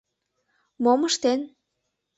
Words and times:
Мом 0.83 1.01
ыштен? 1.09 1.39